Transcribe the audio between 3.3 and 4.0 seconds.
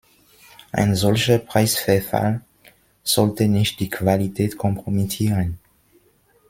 nicht die